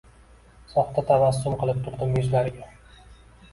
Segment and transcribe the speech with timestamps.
[0.71, 2.73] Soxta tabassum qilib turdim yuzlariga.